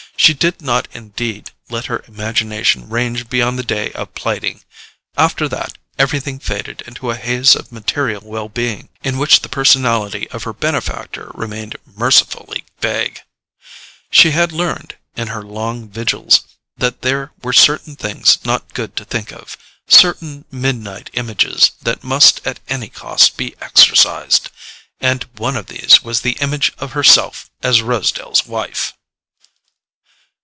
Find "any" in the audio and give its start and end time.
22.67-22.89